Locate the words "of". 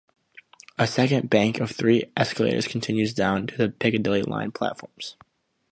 1.59-1.69